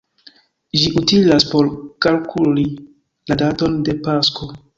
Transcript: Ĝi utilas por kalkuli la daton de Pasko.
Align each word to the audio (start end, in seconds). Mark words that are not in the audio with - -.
Ĝi 0.83 0.87
utilas 1.01 1.45
por 1.49 1.69
kalkuli 2.07 2.65
la 3.33 3.39
daton 3.45 3.79
de 3.91 3.97
Pasko. 4.09 4.53